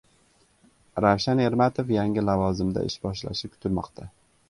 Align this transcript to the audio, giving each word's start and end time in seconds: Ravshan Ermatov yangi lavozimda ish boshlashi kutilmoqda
Ravshan 1.05 1.43
Ermatov 1.49 1.93
yangi 1.99 2.25
lavozimda 2.31 2.89
ish 2.91 2.99
boshlashi 3.07 3.55
kutilmoqda 3.55 4.15